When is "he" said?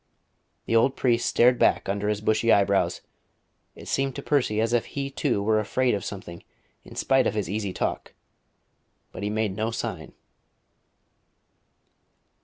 4.85-5.11, 9.21-9.29